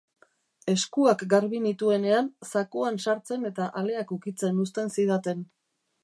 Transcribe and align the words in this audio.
Eskuak 0.71 1.19
garbi 1.33 1.59
nituenean, 1.65 2.31
zakuan 2.51 2.97
sartzen 3.05 3.45
eta 3.51 3.67
aleak 3.81 4.15
ukitzen 4.17 4.63
uzten 4.65 4.89
zidaten. 4.95 5.45